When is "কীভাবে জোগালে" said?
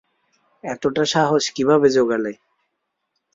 1.55-2.31